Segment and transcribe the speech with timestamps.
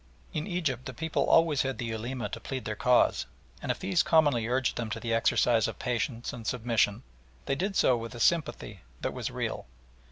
[0.33, 3.27] In Egypt the people always had the Ulema to plead their cause,
[3.61, 7.03] and if these commonly urged them to the exercise of patience and submission,
[7.45, 9.67] they did so with a sympathy that was real.